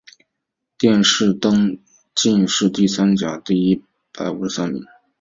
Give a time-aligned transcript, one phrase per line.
[0.79, 1.77] 殿试登
[2.15, 4.83] 进士第三甲第一百五十三名。